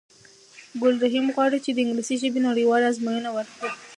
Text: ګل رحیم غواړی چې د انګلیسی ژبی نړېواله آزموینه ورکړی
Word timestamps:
ګل 0.81 0.95
رحیم 1.03 1.25
غواړی 1.35 1.59
چې 1.65 1.71
د 1.73 1.77
انګلیسی 1.83 2.15
ژبی 2.21 2.39
نړېواله 2.47 2.89
آزموینه 2.91 3.29
ورکړی 3.33 3.69